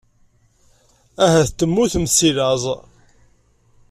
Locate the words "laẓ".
2.37-2.63